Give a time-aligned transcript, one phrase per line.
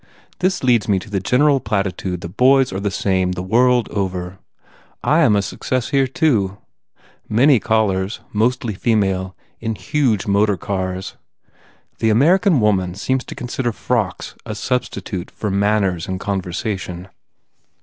[0.39, 4.39] This leads me to the general platitude that boys are the same the world over.
[5.03, 6.57] I am a success here, too.
[7.29, 11.17] Many callers, mostly female, in huge motor cars.
[11.99, 17.07] The American woman seems to consider frocks a substitute for manners and conversation.